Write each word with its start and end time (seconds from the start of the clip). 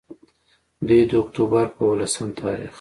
دوي 0.87 0.99
د 1.09 1.11
اکتوبر 1.21 1.65
پۀ 1.75 1.81
ولسم 1.89 2.27
تاريخ 2.39 2.69